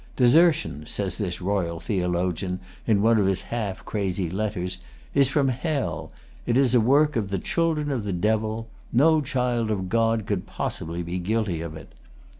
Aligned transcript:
"Desertion," 0.15 0.83
says 0.87 1.19
this 1.19 1.43
royal 1.43 1.79
theologian, 1.79 2.59
in 2.87 3.03
one 3.03 3.19
of 3.19 3.27
his 3.27 3.41
half 3.41 3.85
crazy 3.85 4.31
letters, 4.31 4.79
"is 5.13 5.29
from 5.29 5.49
hell. 5.49 6.11
It 6.47 6.57
is 6.57 6.73
a 6.73 6.81
work 6.81 7.15
of 7.15 7.29
the 7.29 7.37
children 7.37 7.91
of 7.91 8.03
the 8.03 8.11
Devil. 8.11 8.67
No 8.91 9.21
child 9.21 9.69
of 9.69 9.89
God 9.89 10.25
could 10.25 10.47
possibly 10.47 11.03
be 11.03 11.19
guilty 11.19 11.61
of 11.61 11.75
it." 11.75 11.93